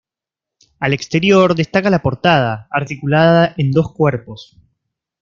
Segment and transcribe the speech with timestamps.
[0.79, 4.57] Al exterior destaca la portada, articulada en dos cuerpos.